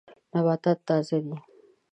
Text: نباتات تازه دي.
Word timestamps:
نباتات 0.33 0.79
تازه 0.87 1.17
دي. 1.25 1.35